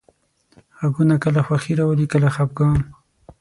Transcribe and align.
غږونه 0.79 1.15
کله 1.23 1.39
خوښي 1.45 1.73
راولي، 1.79 2.05
کله 2.13 2.27
خپګان. 2.35 2.79